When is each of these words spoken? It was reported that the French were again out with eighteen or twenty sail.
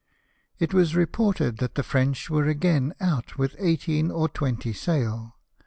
It 0.57 0.73
was 0.73 0.95
reported 0.95 1.57
that 1.57 1.75
the 1.75 1.83
French 1.83 2.27
were 2.27 2.47
again 2.47 2.95
out 2.99 3.37
with 3.37 3.55
eighteen 3.59 4.09
or 4.09 4.27
twenty 4.29 4.73
sail. 4.73 5.35